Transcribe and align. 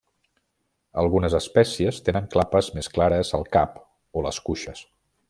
Algunes 1.01 1.35
espècies 1.41 2.01
tenen 2.09 2.31
clapes 2.37 2.71
més 2.79 2.91
clares 2.97 3.35
al 3.39 3.49
cap 3.59 3.81
o 4.23 4.29
les 4.29 4.41
cuixes. 4.49 4.83